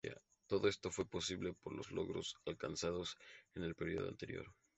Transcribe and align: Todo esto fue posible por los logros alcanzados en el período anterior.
Todo 0.47 0.67
esto 0.67 0.89
fue 0.89 1.05
posible 1.05 1.53
por 1.53 1.73
los 1.75 1.91
logros 1.91 2.35
alcanzados 2.47 3.19
en 3.53 3.61
el 3.61 3.75
período 3.75 4.07
anterior. 4.09 4.51